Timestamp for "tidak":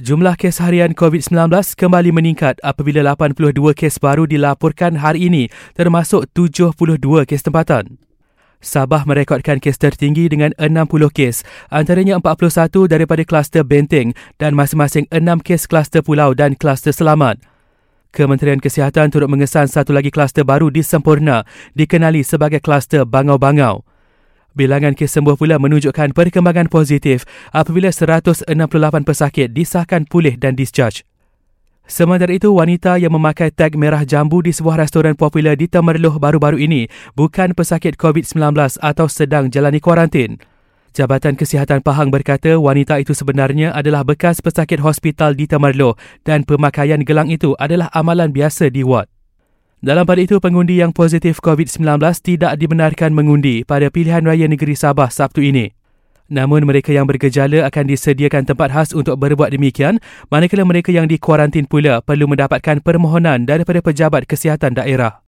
52.22-52.54